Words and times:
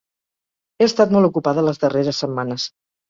He 0.79 0.87
estat 0.87 1.13
molt 1.17 1.29
ocupada 1.29 1.67
les 1.67 1.83
darreres 1.85 2.23
setmanes. 2.25 2.67